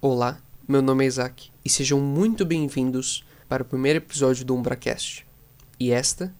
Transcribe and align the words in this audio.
Olá, 0.00 0.38
meu 0.68 0.80
nome 0.80 1.02
é 1.02 1.08
Isaac 1.08 1.50
e 1.64 1.68
sejam 1.68 1.98
muito 1.98 2.46
bem-vindos 2.46 3.24
para 3.48 3.64
o 3.64 3.66
primeiro 3.66 3.96
episódio 3.96 4.44
do 4.44 4.54
UmbraCast. 4.54 5.26
E 5.80 5.90
esta 5.90 6.32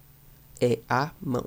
é 0.61 0.79
a 0.89 1.11
mão. 1.21 1.45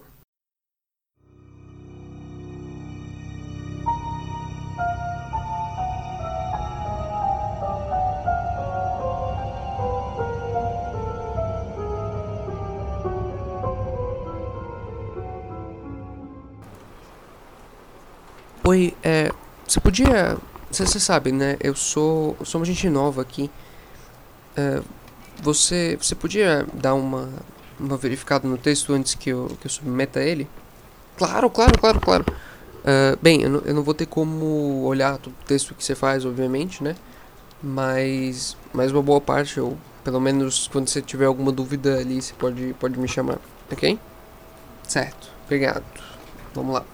Oi, 18.65 18.93
é. 19.01 19.31
Você 19.65 19.79
podia. 19.79 20.50
Você, 20.71 20.99
sabe, 20.99 21.31
né? 21.31 21.57
Eu 21.59 21.75
sou. 21.75 22.37
Uma 22.53 22.65
gente 22.65 22.89
nova 22.89 23.21
aqui. 23.21 23.49
É, 24.55 24.81
você. 25.41 25.97
Você 26.01 26.15
podia 26.15 26.65
dar 26.73 26.93
uma. 26.93 27.29
Uma 27.79 27.97
verificada 27.97 28.47
no 28.47 28.57
texto 28.57 28.93
antes 28.93 29.15
que 29.15 29.31
eu, 29.31 29.57
que 29.59 29.65
eu 29.65 29.71
submeta 29.71 30.21
ele? 30.21 30.47
Claro, 31.17 31.49
claro, 31.49 31.79
claro, 31.79 31.99
claro. 31.99 32.25
É, 32.85 33.17
bem, 33.19 33.41
eu 33.41 33.49
não, 33.49 33.59
eu 33.61 33.73
não 33.73 33.83
vou 33.83 33.93
ter 33.93 34.05
como 34.05 34.83
olhar 34.83 35.17
todo 35.17 35.33
o 35.33 35.45
texto 35.45 35.73
que 35.73 35.83
você 35.83 35.95
faz, 35.95 36.25
obviamente, 36.25 36.83
né? 36.83 36.95
Mas. 37.61 38.55
Mas 38.71 38.91
uma 38.91 39.01
boa 39.01 39.19
parte, 39.19 39.59
ou 39.59 39.77
pelo 40.03 40.19
menos 40.19 40.67
quando 40.71 40.87
você 40.87 41.01
tiver 41.01 41.25
alguma 41.25 41.51
dúvida 41.51 41.97
ali, 41.97 42.21
você 42.21 42.33
pode, 42.33 42.75
pode 42.79 42.99
me 42.99 43.07
chamar, 43.07 43.39
ok? 43.71 43.99
Certo, 44.87 45.29
obrigado. 45.45 45.83
Vamos 46.53 46.75
lá 46.75 46.85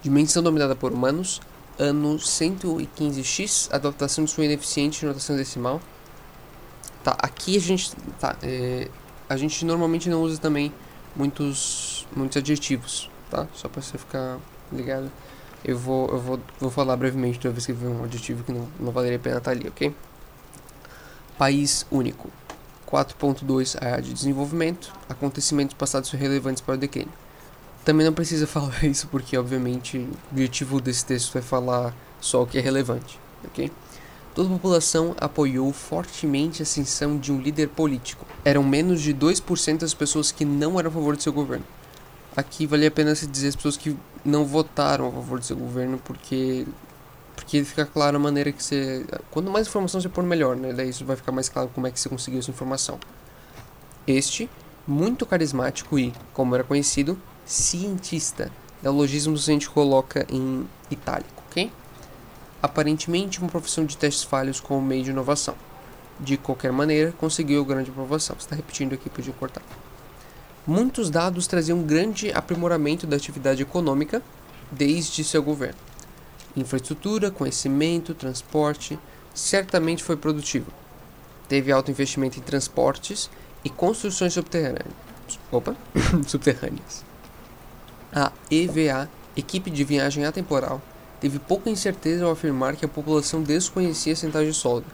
Dimensão 0.01 0.41
dominada 0.41 0.75
por 0.75 0.93
humanos, 0.93 1.41
ano 1.77 2.15
115x, 2.17 3.69
adaptação 3.73 4.23
de 4.23 4.31
sua 4.31 4.45
ineficiente 4.45 5.01
de 5.01 5.05
notação 5.07 5.35
decimal. 5.35 5.81
Tá, 7.03 7.17
aqui 7.19 7.57
a 7.57 7.59
gente. 7.59 7.91
Tá, 8.19 8.37
é, 8.41 8.87
a 9.27 9.35
gente 9.35 9.65
normalmente 9.65 10.09
não 10.09 10.21
usa 10.21 10.39
também 10.39 10.71
muitos, 11.15 12.07
muitos 12.15 12.37
adjetivos, 12.37 13.09
tá? 13.35 13.47
Só 13.53 13.67
para 13.67 13.81
você 13.81 13.97
ficar 13.97 14.39
ligado. 14.71 15.11
Eu 15.63 15.77
vou, 15.77 16.07
eu 16.09 16.19
vou, 16.19 16.39
vou 16.59 16.69
falar 16.69 16.95
brevemente 16.95 17.39
toda 17.39 17.53
vez 17.53 17.65
que 17.65 17.73
ver 17.73 17.87
um 17.87 18.03
adjetivo 18.03 18.43
que 18.43 18.51
não, 18.51 18.67
não 18.79 18.91
valeria 18.91 19.17
a 19.17 19.19
pena 19.19 19.37
estar 19.37 19.51
tá 19.51 19.57
ali, 19.57 19.67
ok? 19.67 19.93
País 21.37 21.85
único. 21.91 22.29
4.2 22.89 23.75
área 23.83 24.01
de 24.01 24.13
desenvolvimento. 24.13 24.93
Acontecimentos 25.09 25.75
passados 25.75 26.11
relevantes 26.11 26.61
para 26.61 26.75
o 26.75 26.77
decênio. 26.77 27.11
Também 27.83 28.05
não 28.05 28.13
precisa 28.13 28.45
falar 28.47 28.83
isso 28.83 29.07
porque, 29.07 29.37
obviamente, 29.37 29.97
o 29.97 30.09
objetivo 30.31 30.79
desse 30.79 31.05
texto 31.05 31.37
é 31.37 31.41
falar 31.41 31.93
só 32.21 32.43
o 32.43 32.47
que 32.47 32.57
é 32.57 32.61
relevante, 32.61 33.19
ok? 33.43 33.71
Toda 34.35 34.49
a 34.49 34.51
população 34.51 35.15
apoiou 35.17 35.71
fortemente 35.71 36.61
a 36.61 36.63
ascensão 36.63 37.17
de 37.17 37.31
um 37.31 37.39
líder 37.39 37.69
político. 37.69 38.25
Eram 38.43 38.63
menos 38.63 39.01
de 39.01 39.13
2% 39.13 39.79
das 39.79 39.93
pessoas 39.93 40.31
que 40.31 40.43
não 40.43 40.77
eram 40.77 40.89
a 40.89 40.93
favor 40.93 41.15
do 41.15 41.23
seu 41.23 41.31
governo. 41.31 41.65
Aqui 42.35 42.65
vale 42.65 42.85
a 42.85 42.91
pena 42.91 43.15
se 43.15 43.27
dizer 43.27 43.49
as 43.49 43.55
pessoas 43.55 43.77
que 43.77 43.95
não 44.23 44.45
votaram 44.45 45.07
a 45.07 45.11
favor 45.11 45.39
do 45.39 45.45
seu 45.45 45.55
governo, 45.55 45.97
porque 46.03 46.65
porque 47.35 47.63
fica 47.63 47.85
claro 47.85 48.17
a 48.17 48.19
maneira 48.19 48.51
que 48.51 48.63
você. 48.63 49.05
Quanto 49.31 49.51
mais 49.51 49.67
informação 49.67 49.99
você 49.99 50.09
pôr, 50.09 50.23
melhor, 50.23 50.55
né? 50.55 50.73
Daí 50.73 50.89
isso 50.89 51.05
vai 51.05 51.15
ficar 51.15 51.31
mais 51.31 51.49
claro 51.49 51.69
como 51.73 51.85
é 51.87 51.91
que 51.91 51.99
você 51.99 52.09
conseguiu 52.09 52.39
essa 52.39 52.49
informação. 52.49 52.99
Este, 54.07 54.49
muito 54.87 55.25
carismático 55.25 55.99
e, 55.99 56.13
como 56.33 56.55
era 56.55 56.63
conhecido, 56.63 57.19
cientista. 57.45 58.51
Neologismos 58.81 59.49
a 59.49 59.51
gente 59.51 59.69
coloca 59.69 60.25
em 60.29 60.67
itálico, 60.89 61.43
ok? 61.49 61.71
aparentemente 62.65 63.39
uma 63.39 63.49
profissão 63.49 63.85
de 63.85 63.95
testes 63.95 64.23
falhos 64.23 64.59
como 64.59 64.81
meio 64.81 65.03
de 65.03 65.11
inovação. 65.11 65.55
De 66.19 66.35
qualquer 66.37 66.71
maneira, 66.71 67.11
conseguiu 67.11 67.63
grande 67.63 67.91
aprovação. 67.91 68.35
Está 68.39 68.55
repetindo 68.55 68.93
aqui, 68.93 69.09
podia 69.09 69.33
cortar. 69.33 69.61
Muitos 70.67 71.11
dados 71.11 71.45
traziam 71.45 71.83
grande 71.83 72.31
aprimoramento 72.31 73.05
da 73.05 73.15
atividade 73.15 73.61
econômica 73.61 74.19
desde 74.71 75.23
seu 75.23 75.43
governo. 75.43 75.77
Infraestrutura, 76.57 77.29
conhecimento, 77.29 78.15
transporte, 78.15 78.97
certamente 79.31 80.03
foi 80.03 80.17
produtivo. 80.17 80.71
Teve 81.47 81.71
alto 81.71 81.91
investimento 81.91 82.39
em 82.39 82.41
transportes 82.41 83.29
e 83.63 83.69
construções 83.69 84.33
subterrâneas. 84.33 84.87
Opa, 85.51 85.75
subterrâneas. 86.25 87.05
A 88.11 88.31
EVA, 88.49 89.07
Equipe 89.37 89.69
de 89.69 89.83
Viagem 89.83 90.25
Atemporal, 90.25 90.81
teve 91.21 91.37
pouca 91.37 91.69
incerteza 91.69 92.25
ao 92.25 92.31
afirmar 92.31 92.75
que 92.75 92.85
a 92.85 92.89
população 92.89 93.43
desconhecia 93.43 94.15
centrais 94.15 94.47
de 94.47 94.53
solda, 94.53 94.87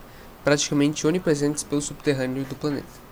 praticamente 0.43 1.07
onipresentes 1.07 1.63
pelo 1.63 1.81
subterrâneo 1.81 2.43
do 2.43 2.55
planeta. 2.55 3.10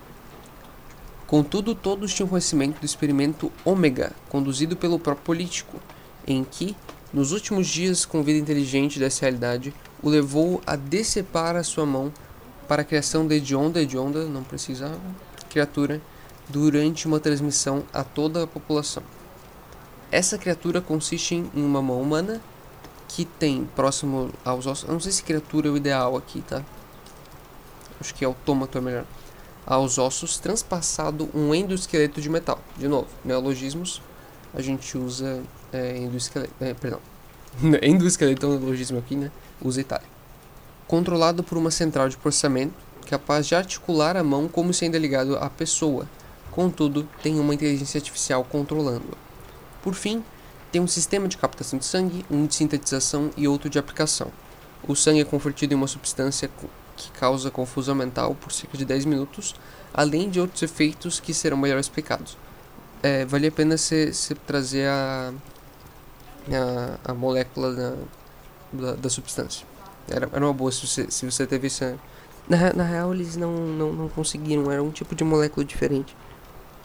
Contudo, 1.30 1.76
todos 1.76 2.12
tinham 2.12 2.28
conhecimento 2.28 2.80
do 2.80 2.84
experimento 2.84 3.52
Ômega, 3.64 4.10
conduzido 4.28 4.76
pelo 4.76 4.98
próprio 4.98 5.24
político, 5.24 5.76
em 6.26 6.42
que, 6.42 6.74
nos 7.12 7.30
últimos 7.30 7.68
dias 7.68 8.04
com 8.04 8.20
vida 8.24 8.40
inteligente 8.40 8.98
dessa 8.98 9.20
realidade, 9.20 9.72
o 10.02 10.08
levou 10.08 10.60
a 10.66 10.74
decepar 10.74 11.54
a 11.54 11.62
sua 11.62 11.86
mão 11.86 12.12
para 12.66 12.82
a 12.82 12.84
criação 12.84 13.28
de 13.28 13.36
Edionda, 13.36 13.80
Edionda 13.80 14.24
não 14.24 14.42
precisava, 14.42 14.98
criatura, 15.48 16.02
durante 16.48 17.06
uma 17.06 17.20
transmissão 17.20 17.84
a 17.92 18.02
toda 18.02 18.42
a 18.42 18.46
população. 18.48 19.04
Essa 20.10 20.36
criatura 20.36 20.80
consiste 20.80 21.36
em 21.36 21.48
uma 21.54 21.80
mão 21.80 22.02
humana 22.02 22.40
que 23.06 23.24
tem 23.24 23.68
próximo 23.76 24.32
aos 24.44 24.66
ossos. 24.66 24.88
Eu 24.88 24.94
não 24.94 25.00
sei 25.00 25.12
se 25.12 25.22
criatura 25.22 25.68
é 25.68 25.70
o 25.70 25.76
ideal 25.76 26.16
aqui, 26.16 26.42
tá? 26.42 26.64
Acho 28.00 28.12
que 28.16 28.24
autômato 28.24 28.76
é 28.76 28.80
melhor. 28.80 29.04
Aos 29.70 29.98
ossos, 29.98 30.36
transpassado 30.36 31.30
um 31.32 31.54
endoesqueleto 31.54 32.20
de 32.20 32.28
metal. 32.28 32.58
De 32.76 32.88
novo, 32.88 33.06
neologismos, 33.24 34.02
a 34.52 34.60
gente 34.60 34.98
usa 34.98 35.40
é, 35.72 35.96
endoesqueleto. 35.96 36.52
É, 36.60 36.74
perdão. 36.74 36.98
endoesqueleto 37.80 38.46
é 38.46 38.48
um 38.48 38.58
neologismo 38.58 38.98
aqui, 38.98 39.14
né? 39.14 39.30
Usa 39.62 39.80
Itália. 39.80 40.08
Controlado 40.88 41.44
por 41.44 41.56
uma 41.56 41.70
central 41.70 42.08
de 42.08 42.16
processamento 42.16 42.74
capaz 43.06 43.46
de 43.46 43.54
articular 43.54 44.16
a 44.16 44.24
mão 44.24 44.48
como 44.48 44.74
sendo 44.74 44.98
ligado 44.98 45.36
à 45.36 45.48
pessoa. 45.48 46.08
Contudo, 46.50 47.08
tem 47.22 47.38
uma 47.38 47.54
inteligência 47.54 47.98
artificial 47.98 48.42
controlando-a. 48.42 49.16
Por 49.84 49.94
fim, 49.94 50.24
tem 50.72 50.80
um 50.80 50.88
sistema 50.88 51.28
de 51.28 51.38
captação 51.38 51.78
de 51.78 51.84
sangue, 51.84 52.24
um 52.28 52.44
de 52.44 52.56
sintetização 52.56 53.30
e 53.36 53.46
outro 53.46 53.70
de 53.70 53.78
aplicação. 53.78 54.32
O 54.86 54.96
sangue 54.96 55.20
é 55.20 55.24
convertido 55.24 55.74
em 55.74 55.76
uma 55.76 55.86
substância 55.86 56.50
que 57.00 57.10
causa 57.12 57.50
confusão 57.50 57.94
mental 57.94 58.34
por 58.34 58.52
cerca 58.52 58.76
de 58.76 58.84
10 58.84 59.04
minutos, 59.04 59.54
além 59.92 60.28
de 60.28 60.40
outros 60.40 60.62
efeitos 60.62 61.18
que 61.18 61.32
serão 61.32 61.56
melhor 61.56 61.78
explicados. 61.78 62.36
É, 63.02 63.24
vale 63.24 63.46
a 63.46 63.52
pena 63.52 63.76
você 63.76 64.12
trazer 64.46 64.86
a, 64.86 65.32
a, 66.52 67.10
a 67.10 67.14
molécula 67.14 67.72
da, 67.74 67.94
da, 68.72 68.92
da, 68.92 69.08
substância. 69.08 69.66
Era, 70.08 70.28
era 70.32 70.44
uma 70.44 70.52
boa 70.52 70.70
se 70.70 70.86
você, 70.86 71.10
se 71.10 71.24
você 71.24 71.46
teve 71.46 71.66
essa. 71.66 71.96
Na, 72.48 72.72
na 72.72 72.84
real, 72.84 73.14
eles 73.14 73.36
não, 73.36 73.52
não, 73.52 73.92
não 73.92 74.08
conseguiram, 74.08 74.70
era 74.70 74.82
um 74.82 74.90
tipo 74.90 75.14
de 75.14 75.24
molécula 75.24 75.64
diferente. 75.64 76.14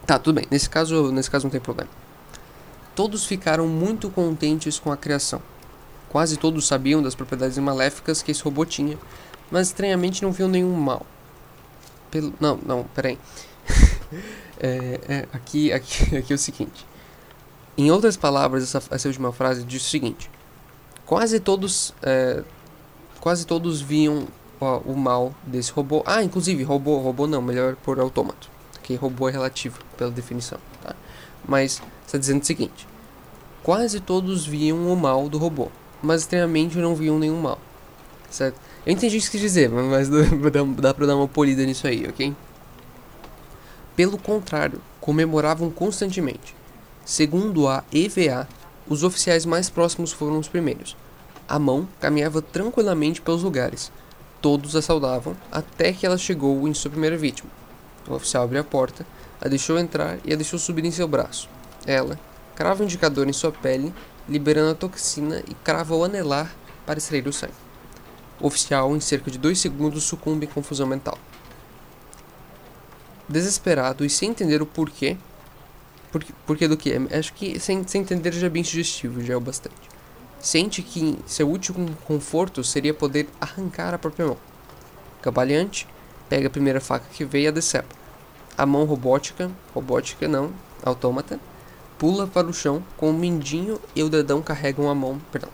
Tá, 0.06 0.20
tudo 0.20 0.36
bem, 0.36 0.46
nesse 0.50 0.70
caso, 0.70 1.12
nesse 1.12 1.30
caso 1.30 1.46
não 1.46 1.52
tem 1.52 1.60
problema. 1.60 1.90
Todos 2.96 3.26
ficaram 3.26 3.68
muito 3.68 4.10
contentes 4.10 4.80
com 4.80 4.92
a 4.92 4.98
criação. 4.98 5.42
Quase 6.08 6.38
todos 6.38 6.66
sabiam 6.66 7.02
das 7.04 7.14
propriedades 7.14 7.58
maléficas 7.58 8.22
que 8.22 8.32
esse 8.32 8.42
robô 8.42 8.64
tinha, 8.64 8.98
mas 9.52 9.68
estranhamente 9.68 10.24
não 10.24 10.32
viam 10.32 10.50
nenhum 10.50 10.74
mal. 10.74 11.06
Pelo... 12.12 12.34
Não, 12.40 12.58
não, 12.66 12.84
peraí. 12.96 13.18
é, 14.60 15.00
é, 15.08 15.28
aqui, 15.34 15.72
aqui, 15.72 16.16
aqui 16.18 16.34
é 16.34 16.36
o 16.36 16.40
seguinte. 16.40 16.86
Em 17.78 17.92
outras 17.92 18.16
palavras, 18.16 18.64
essa, 18.64 18.82
essa 18.94 19.08
última 19.08 19.32
frase 19.32 19.64
diz 19.64 19.86
o 19.86 19.90
seguinte: 19.90 20.30
Quase 21.06 21.40
todos, 21.40 21.94
é, 22.02 22.44
quase 23.20 23.46
todos 23.46 23.82
viam 23.82 24.28
ó, 24.60 24.80
o 24.80 24.96
mal 24.96 25.34
desse 25.46 25.72
robô. 25.72 26.02
Ah, 26.06 26.24
inclusive, 26.24 26.64
robô, 26.64 26.98
robô 26.98 27.28
não, 27.28 27.42
melhor 27.42 27.76
por 27.76 28.00
autômato. 28.00 28.50
Que 28.82 28.96
robô 28.96 29.30
é 29.30 29.32
relativo, 29.32 29.80
pela 29.98 30.12
definição, 30.12 30.60
tá? 30.82 30.96
Mas 31.48 31.82
está 32.06 32.18
dizendo 32.18 32.42
o 32.42 32.46
seguinte: 32.46 32.88
quase 33.62 34.00
todos 34.00 34.46
viam 34.46 34.92
o 34.92 34.96
mal 34.96 35.30
do 35.30 35.38
robô, 35.38 35.70
mas 36.02 36.22
extremamente 36.22 36.78
não 36.78 36.96
viam 36.96 37.20
nenhum 37.20 37.40
mal. 37.40 37.60
Certo? 38.30 38.60
Eu 38.86 38.94
entendi 38.94 39.18
o 39.18 39.22
que 39.22 39.32
quis 39.32 39.42
dizer, 39.42 39.70
mas 39.70 40.10
dá, 40.78 40.94
pra 40.94 41.08
dar 41.08 41.16
uma 41.16 41.28
polida 41.28 41.66
nisso 41.66 41.88
aí, 41.88 42.06
ok? 42.08 42.36
Pelo 43.96 44.18
contrário, 44.18 44.80
comemoravam 45.02 45.72
constantemente. 45.72 46.56
Segundo 47.04 47.68
a 47.68 47.84
EVA, 47.92 48.48
os 48.88 49.04
oficiais 49.04 49.44
mais 49.44 49.70
próximos 49.72 50.12
foram 50.12 50.38
os 50.38 50.48
primeiros. 50.48 50.96
A 51.48 51.58
mão 51.58 51.88
caminhava 52.00 52.44
tranquilamente 52.44 53.22
pelos 53.22 53.42
lugares. 53.42 53.92
Todos 54.40 54.76
a 54.76 54.82
saudavam 54.82 55.36
até 55.52 55.92
que 55.92 56.06
ela 56.06 56.18
chegou 56.18 56.68
em 56.68 56.74
sua 56.74 56.92
primeira 56.92 57.18
vítima. 57.18 57.50
O 58.08 58.14
oficial 58.14 58.44
abriu 58.44 58.62
a 58.62 58.64
porta, 58.64 59.06
a 59.42 59.48
deixou 59.48 59.80
entrar 59.80 60.20
e 60.24 60.32
a 60.32 60.36
deixou 60.36 60.60
subir 60.60 60.86
em 60.86 60.92
seu 60.92 61.08
braço. 61.08 61.50
Ela 61.88 62.20
crava 62.54 62.84
o 62.84 62.86
indicador 62.86 63.28
em 63.28 63.34
sua 63.34 63.52
pele, 63.52 63.92
liberando 64.30 64.72
a 64.72 64.76
toxina 64.76 65.42
e 65.48 65.56
crava 65.56 65.96
o 65.96 66.04
anelar 66.04 66.54
para 66.86 67.00
extrair 67.00 67.28
o 67.28 67.34
sangue. 67.34 67.65
Oficial, 68.40 68.96
em 68.96 69.00
cerca 69.00 69.32
de 69.32 69.38
dois 69.38 69.60
segundos, 69.60 70.04
sucumbe 70.04 70.46
em 70.46 70.50
confusão 70.50 70.86
mental. 70.86 71.18
Desesperado 73.28 74.06
e 74.06 74.10
sem 74.10 74.30
entender 74.30 74.62
o 74.62 74.66
porquê, 74.66 75.18
porque, 76.12 76.34
porquê 76.46 76.68
do 76.68 76.78
que? 76.78 76.94
Acho 77.12 77.34
que 77.34 77.60
sem, 77.60 77.86
sem 77.88 78.02
entender 78.02 78.32
já 78.34 78.48
é 78.48 78.50
bem 78.50 78.64
sugestivo, 78.64 79.22
já 79.24 79.34
é 79.34 79.38
o 79.38 79.42
bastante. 79.42 79.90
Sente 80.40 80.82
que 80.82 81.18
seu 81.26 81.50
último 81.50 81.90
conforto 82.06 82.64
seria 82.64 82.94
poder 82.94 83.28
arrancar 83.42 83.94
a 83.94 83.98
própria 83.98 84.28
mão. 84.28 84.38
Cabalhante, 85.22 85.88
pega 86.30 86.48
a 86.48 86.52
primeira 86.52 86.80
faca 86.80 87.06
que 87.12 87.26
veio 87.26 87.46
e 87.46 87.48
a 87.48 87.52
decepa. 87.52 87.96
A 88.58 88.66
mão 88.66 88.86
robótica, 88.86 89.52
robótica 89.74 90.28
não, 90.28 90.54
autômata, 90.84 91.40
pula 91.98 92.28
para 92.28 92.48
o 92.48 92.54
chão 92.54 92.84
com 92.96 93.10
o 93.10 93.14
mindinho 93.14 93.80
e 93.96 94.04
o 94.04 94.10
dedão 94.10 94.42
carregam 94.42 94.90
a 94.90 94.96
mão. 94.96 95.20
Perdão. 95.32 95.50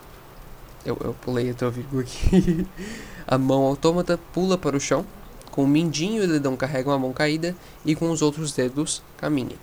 Eu, 0.84 0.96
eu 1.02 1.14
pulei 1.20 1.50
a 1.50 1.54
tua 1.54 1.70
vírgula 1.70 2.02
aqui. 2.02 2.66
a 3.26 3.38
mão 3.38 3.62
autômata 3.62 4.18
pula 4.32 4.58
para 4.58 4.76
o 4.76 4.80
chão, 4.80 5.06
com 5.50 5.64
o 5.64 5.68
mindinho 5.68 6.22
e 6.22 6.26
o 6.26 6.28
dedão 6.28 6.56
carregam 6.56 6.92
a 6.92 6.98
mão 6.98 7.12
caída 7.12 7.54
e 7.84 7.94
com 7.94 8.10
os 8.10 8.22
outros 8.22 8.52
dedos 8.52 9.02
caminha 9.16 9.56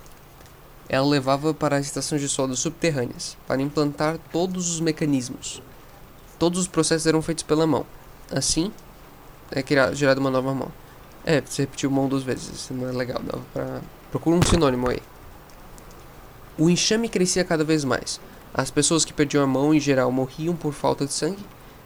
ela 0.89 1.06
levava 1.06 1.54
para 1.54 1.77
as 1.77 1.86
estações 1.86 2.19
de 2.19 2.27
solda 2.27 2.56
subterrâneas, 2.56 3.38
para 3.48 3.62
implantar 3.62 4.18
todos 4.31 4.71
os 4.71 4.80
mecanismos. 4.80 5.62
Todos 6.39 6.60
os 6.60 6.68
processos 6.68 7.06
eram 7.06 7.21
feitos 7.21 7.44
pela 7.44 7.68
mão. 7.68 7.86
Assim, 8.31 8.74
é 9.51 9.63
gerada 9.94 10.19
uma 10.19 10.31
nova 10.31 10.54
mão. 10.54 10.71
É, 11.24 11.42
você 11.42 11.62
repetiu 11.62 11.92
mão 11.92 12.10
duas 12.10 12.24
vezes, 12.24 12.48
isso 12.48 12.74
não 12.74 12.89
é 12.89 12.92
legal, 12.92 13.21
dava 13.21 13.44
pra... 13.54 13.81
Procura 14.10 14.36
um 14.36 14.42
sinônimo 14.42 14.89
aí. 14.89 15.00
O 16.57 16.68
enxame 16.68 17.07
crescia 17.07 17.44
cada 17.44 17.63
vez 17.63 17.86
mais. 17.86 18.19
As 18.54 18.72
pessoas 18.72 19.06
que 19.06 19.13
perdiam 19.13 19.44
a 19.44 19.48
mão 19.48 19.74
em 19.74 19.80
geral 19.80 20.12
morriam 20.12 20.56
por 20.56 20.74
falta 20.74 21.06
de 21.06 21.13
sangue, 21.13 21.44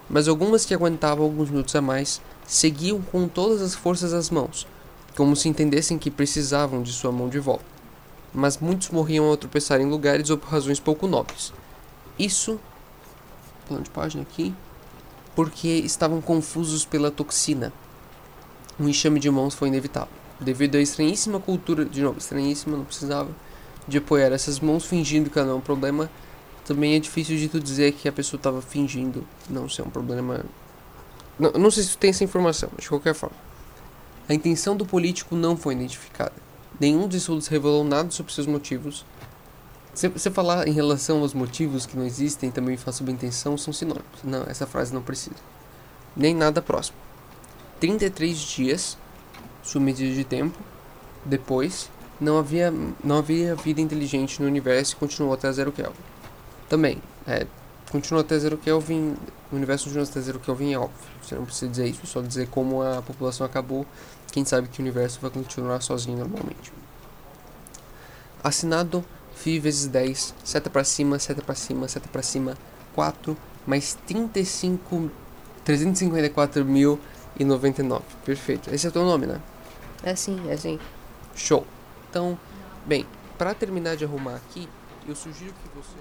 mas 0.10 0.28
algumas 0.28 0.66
que 0.66 0.74
aguentavam 0.74 1.26
alguns 1.26 1.50
minutos 1.50 1.76
a 1.76 1.82
mais 1.82 2.22
seguiam 2.46 3.02
com 3.02 3.28
todas 3.28 3.62
as 3.62 3.76
forças 3.76 4.14
as 4.14 4.30
mãos, 4.30 4.68
como 5.16 5.36
se 5.36 5.50
entendessem 5.50 5.98
que 5.98 6.12
precisavam 6.12 6.82
de 6.82 6.92
sua 6.92 7.12
mão 7.12 7.30
de 7.30 7.40
volta 7.40 7.74
mas 8.34 8.58
muitos 8.58 8.90
morriam 8.90 9.26
ao 9.26 9.38
tropeçar 9.38 9.80
em 9.80 9.86
lugares 9.86 10.30
ou 10.30 10.38
por 10.38 10.50
razões 10.50 10.80
pouco 10.80 11.08
nobres. 11.08 11.54
Isso, 12.18 12.60
plano 13.68 13.84
de 13.84 13.90
página 13.92 14.24
aqui, 14.24 14.54
porque 15.36 15.68
estavam 15.68 16.20
confusos 16.20 16.84
pela 16.84 17.12
toxina. 17.12 17.72
Um 18.80 18.90
enxame 18.90 19.20
de 19.20 19.30
mãos 19.30 19.54
foi 19.54 19.68
inevitável. 19.68 20.10
Devido 20.40 20.76
à 20.76 20.82
estranhíssima 20.82 21.40
cultura, 21.40 21.86
de 21.86 22.02
novo, 22.02 22.18
estranhíssima, 22.18 22.76
não 22.76 22.84
precisava, 22.84 23.30
de 23.88 24.00
apoiar 24.00 24.32
essas 24.32 24.60
mãos 24.60 24.86
fingindo 24.86 25.30
que 25.30 25.40
não 25.42 25.52
é 25.52 25.56
um 25.56 25.62
problema, 25.62 26.10
também 26.66 26.96
é 26.96 27.00
difícil 27.00 27.38
de 27.38 27.50
tu 27.50 27.60
dizer 27.60 27.94
que 27.94 28.08
a 28.08 28.12
pessoa 28.12 28.38
estava 28.38 28.62
fingindo 28.62 29.26
não 29.50 29.68
ser 29.68 29.82
um 29.82 29.90
problema. 29.90 30.46
Não, 31.38 31.52
não 31.52 31.72
sei 31.72 31.84
se 31.84 31.92
tu 31.92 31.98
tem 31.98 32.10
essa 32.10 32.24
informação, 32.24 32.70
mas 32.74 32.84
de 32.84 32.90
qualquer 32.90 33.14
forma. 33.14 33.36
A 34.30 34.34
intenção 34.34 34.76
do 34.76 34.86
político 34.86 35.36
não 35.36 35.58
foi 35.58 35.74
identificada. 35.74 36.34
Nenhum 36.80 37.08
dos 37.08 37.18
estudos 37.18 37.48
revelou 37.48 37.84
nada 37.84 38.10
sobre 38.12 38.32
seus 38.34 38.48
motivos. 38.48 39.06
Se 39.94 40.08
você 40.08 40.32
falar 40.32 40.68
em 40.68 40.72
relação 40.72 41.20
aos 41.20 41.34
motivos 41.34 41.86
que 41.86 41.98
não 41.98 42.06
existem 42.06 42.50
também 42.50 42.78
faz 42.78 42.96
sob 42.96 43.12
intenção, 43.12 43.58
são 43.58 43.74
sinônimos. 43.74 44.24
Não, 44.24 44.44
essa 44.44 44.66
frase 44.66 44.94
não 44.94 45.02
precisa. 45.02 45.36
Nem 46.16 46.34
nada 46.34 46.62
próximo. 46.62 46.98
33 47.80 48.38
dias, 48.38 48.98
sua 49.62 49.82
medida 49.82 50.14
de 50.16 50.24
tempo, 50.24 50.58
depois, 51.26 51.90
não 52.20 52.38
havia, 52.38 52.74
não 53.04 53.18
havia 53.18 53.56
vida 53.56 53.82
inteligente 53.82 54.42
no 54.42 54.48
universo 54.48 54.94
e 54.94 54.96
continuou 54.96 55.34
até 55.34 55.52
zero 55.52 55.72
Kelvin. 55.72 56.00
Também, 56.74 56.98
é, 57.28 57.46
continuou 57.92 58.22
até 58.22 58.40
zero 58.40 58.58
Kelvin, 58.58 59.16
o 59.52 59.56
universo 59.56 59.86
continuou 59.86 60.10
até 60.10 60.20
zero 60.20 60.40
Kelvin 60.40 60.74
é 60.74 60.80
óbvio. 60.80 60.98
Você 61.22 61.36
não 61.36 61.46
precisa 61.46 61.70
dizer 61.70 61.86
isso, 61.86 62.00
é 62.02 62.06
só 62.08 62.20
dizer 62.20 62.48
como 62.48 62.82
a 62.82 63.00
população 63.04 63.46
acabou 63.46 63.86
quem 64.32 64.44
sabe 64.44 64.68
que 64.68 64.80
o 64.80 64.82
universo 64.82 65.20
vai 65.22 65.30
continuar 65.30 65.82
sozinho 65.82 66.18
normalmente. 66.18 66.74
Assinado 68.44 69.06
Φ 69.36 69.60
vezes 69.60 69.86
10, 69.86 70.34
seta 70.44 70.68
para 70.68 70.84
cima, 70.84 71.20
seta 71.20 71.44
para 71.44 71.54
cima, 71.54 71.88
seta 71.88 72.10
para 72.12 72.24
cima, 72.24 72.58
4 72.96 73.38
mais 73.68 73.96
35 74.08 75.12
354.099. 75.64 78.02
Perfeito. 78.26 78.74
Esse 78.74 78.88
é 78.88 78.90
o 78.90 78.92
teu 78.92 79.06
nome, 79.06 79.28
né? 79.28 79.40
É 80.02 80.16
sim, 80.16 80.50
é 80.50 80.58
sim. 80.58 80.80
Show. 81.36 81.68
Então, 82.10 82.36
bem, 82.84 83.06
para 83.38 83.54
terminar 83.54 83.96
de 83.96 84.06
arrumar 84.06 84.38
aqui, 84.38 84.68
eu 85.08 85.16
sugiro 85.16 85.54
que 85.54 85.70
você 85.76 86.00